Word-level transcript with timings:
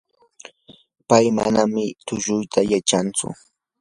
pay 1.07 1.25
manam 1.37 1.71
tushuyta 2.05 2.59
yachantsu. 2.71 3.27